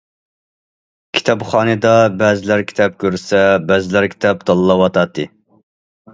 كىتابخانىدا 1.17 1.91
بەزىلەر 2.21 2.65
كىتاب 2.73 2.97
كۆرسە، 3.05 3.43
بەزىلەر 3.69 4.09
كىتاب 4.17 4.43
تاللاۋاتاتتى. 4.51 5.29